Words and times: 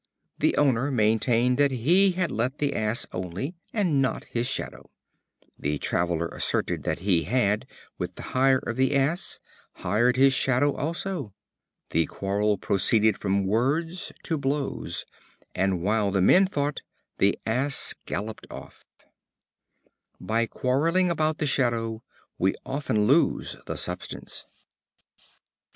The 0.39 0.57
owner 0.57 0.89
maintained 0.89 1.59
that 1.59 1.69
he 1.69 2.13
had 2.13 2.31
let 2.31 2.57
the 2.57 2.75
Ass 2.75 3.05
only, 3.11 3.53
and 3.71 4.01
not 4.01 4.23
his 4.23 4.47
Shadow. 4.47 4.89
The 5.59 5.77
traveler 5.77 6.27
asserted 6.29 6.81
that 6.81 6.97
he 7.05 7.25
had, 7.25 7.67
with 7.99 8.15
the 8.15 8.23
hire 8.33 8.57
of 8.57 8.77
the 8.77 8.95
Ass, 8.95 9.39
hired 9.73 10.15
his 10.15 10.33
Shadow 10.33 10.73
also. 10.75 11.35
The 11.91 12.07
quarrel 12.07 12.57
proceeded 12.57 13.15
from 13.19 13.45
words 13.45 14.11
to 14.23 14.39
blows, 14.39 15.05
and 15.53 15.83
while 15.83 16.09
the 16.09 16.19
men 16.19 16.47
fought 16.47 16.81
the 17.19 17.37
Ass 17.45 17.93
galloped 18.07 18.47
off. 18.49 18.83
In 20.19 20.47
quarreling 20.47 21.11
about 21.11 21.37
the 21.37 21.45
shadow 21.45 22.01
we 22.39 22.55
often 22.65 23.05
lose 23.05 23.55
the 23.67 23.75
substance. 23.77 24.47